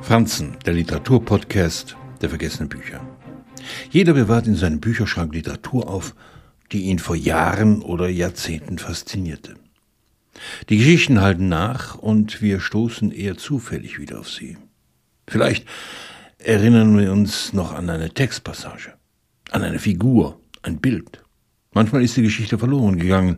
[0.00, 3.00] Franzen, der Literaturpodcast der vergessenen Bücher.
[3.90, 6.14] Jeder bewahrt in seinem Bücherschrank Literatur auf,
[6.72, 9.54] die ihn vor Jahren oder Jahrzehnten faszinierte.
[10.68, 14.56] Die Geschichten halten nach und wir stoßen eher zufällig wieder auf sie.
[15.28, 15.66] Vielleicht
[16.38, 18.94] erinnern wir uns noch an eine Textpassage,
[19.50, 21.22] an eine Figur, ein Bild.
[21.72, 23.36] Manchmal ist die Geschichte verloren gegangen,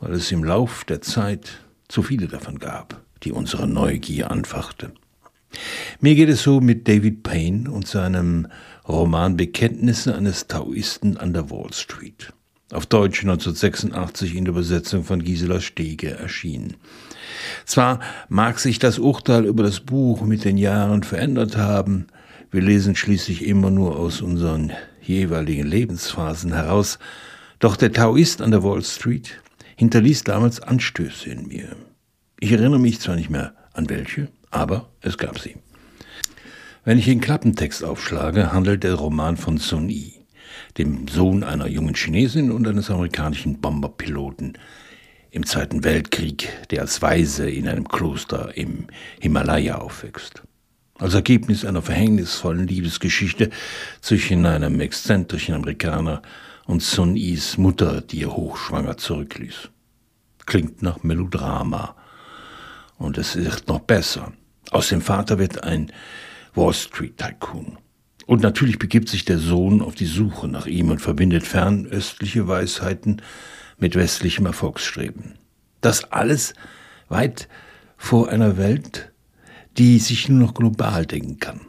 [0.00, 4.92] weil es im Lauf der Zeit zu viele davon gab, die unsere Neugier anfachte.
[6.00, 8.46] Mir geht es so mit David Payne und seinem
[8.88, 12.32] Roman Bekenntnisse eines Taoisten an der Wall Street.
[12.72, 16.76] Auf Deutsch 1986 in der Übersetzung von Gisela Stege erschienen.
[17.66, 22.06] Zwar mag sich das Urteil über das Buch mit den Jahren verändert haben,
[22.52, 26.98] wir lesen schließlich immer nur aus unseren jeweiligen Lebensphasen heraus,
[27.60, 29.40] doch der Taoist an der Wall Street
[29.76, 31.76] hinterließ damals Anstöße in mir.
[32.40, 35.56] Ich erinnere mich zwar nicht mehr an welche, aber es gab sie.
[36.84, 40.14] Wenn ich den Klappentext aufschlage, handelt der Roman von Sun Yi,
[40.78, 44.56] dem Sohn einer jungen Chinesin und eines amerikanischen Bomberpiloten
[45.30, 48.86] im Zweiten Weltkrieg, der als Weise in einem Kloster im
[49.20, 50.42] Himalaya aufwächst.
[50.98, 53.50] Als Ergebnis einer verhängnisvollen Liebesgeschichte
[54.00, 56.22] zwischen einem exzentrischen Amerikaner
[56.66, 59.70] und Sun Yis Mutter, die er hochschwanger zurückließ.
[60.46, 61.94] Klingt nach Melodrama.
[62.98, 64.32] Und es wird noch besser.
[64.70, 65.92] Aus dem Vater wird ein
[66.54, 67.78] Wall Street Tycoon.
[68.26, 73.22] Und natürlich begibt sich der Sohn auf die Suche nach ihm und verbindet fernöstliche Weisheiten
[73.78, 75.34] mit westlichem Erfolgsstreben.
[75.80, 76.54] Das alles
[77.08, 77.48] weit
[77.96, 79.10] vor einer Welt,
[79.76, 81.60] die sich nur noch global denken kann.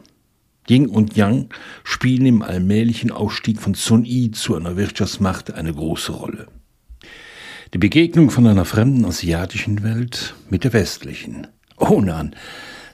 [0.68, 1.48] Ying und Yang
[1.82, 6.46] spielen im allmählichen Aufstieg von Sun Yi zu einer Wirtschaftsmacht eine große Rolle.
[7.74, 12.36] Die Begegnung von einer fremden asiatischen Welt mit der westlichen, ohne an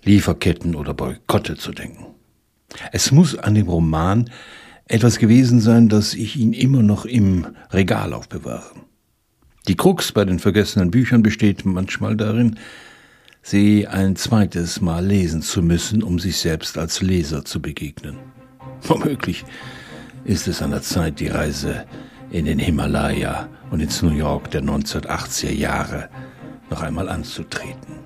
[0.09, 2.07] Lieferketten oder Boykotte zu denken.
[2.93, 4.31] Es muss an dem Roman
[4.87, 8.73] etwas gewesen sein, dass ich ihn immer noch im Regal aufbewahre.
[9.69, 12.59] Die Krux bei den vergessenen Büchern besteht manchmal darin,
[13.43, 18.17] sie ein zweites Mal lesen zu müssen, um sich selbst als Leser zu begegnen.
[18.83, 19.45] Womöglich
[20.25, 21.85] ist es an der Zeit, die Reise
[22.31, 26.09] in den Himalaya und ins New York der 1980er Jahre
[26.71, 27.98] noch einmal anzutreten.